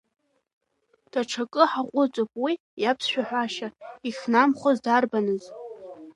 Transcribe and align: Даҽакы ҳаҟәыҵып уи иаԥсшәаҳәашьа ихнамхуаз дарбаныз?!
Даҽакы 1.11 1.63
ҳаҟәыҵып 1.71 2.31
уи 2.43 2.53
иаԥсшәаҳәашьа 2.81 3.67
ихнамхуаз 4.09 4.77
дарбаныз?! 4.85 5.43